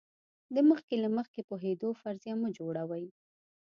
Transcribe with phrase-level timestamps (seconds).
[0.55, 3.05] د مخکې له مخکې پوهېدو فرضیه مه جوړوئ.